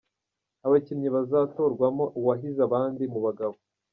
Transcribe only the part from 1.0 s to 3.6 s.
bazatorwamo uwahize abandi mu Bagabo.